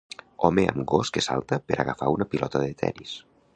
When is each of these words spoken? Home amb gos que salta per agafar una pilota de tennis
Home 0.47 0.63
amb 0.71 0.81
gos 0.93 1.11
que 1.17 1.23
salta 1.27 1.61
per 1.67 1.79
agafar 1.85 2.11
una 2.17 2.29
pilota 2.35 2.65
de 2.67 2.73
tennis 2.83 3.17